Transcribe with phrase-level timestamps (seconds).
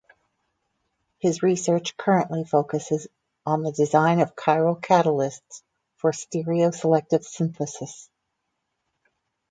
[1.19, 3.05] His research currently focuses
[3.45, 5.61] on the design of chiral catalysts
[5.97, 8.09] for stereoselective synthesis.